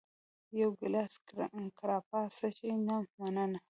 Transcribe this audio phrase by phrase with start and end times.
[0.59, 1.13] یو ګېلاس
[1.77, 3.59] ګراپا څښې؟ نه، مننه.